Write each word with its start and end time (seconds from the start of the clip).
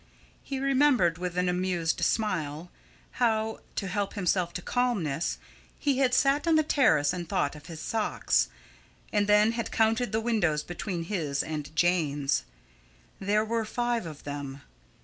He 0.41 0.57
remembered, 0.57 1.19
with 1.19 1.37
an 1.37 1.47
amused 1.47 2.03
smile, 2.03 2.71
how, 3.21 3.59
to 3.75 3.85
help 3.87 4.15
himself 4.15 4.51
to 4.53 4.61
calmness, 4.63 5.37
he 5.77 5.99
had 5.99 6.15
sat 6.15 6.47
on 6.47 6.55
the 6.55 6.63
terrace 6.63 7.13
and 7.13 7.29
thought 7.29 7.55
of 7.55 7.67
his 7.67 7.79
socks, 7.81 8.49
and 9.13 9.27
then 9.27 9.51
had 9.51 9.71
counted 9.71 10.11
the 10.11 10.19
windows 10.19 10.63
between 10.63 11.03
his 11.03 11.43
and 11.43 11.69
Jane's. 11.75 12.45
There 13.19 13.45
were 13.45 13.63
five 13.63 14.07
of 14.07 14.23
them. 14.23 14.63